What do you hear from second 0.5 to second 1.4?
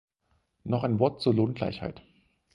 Noch ein Wort zur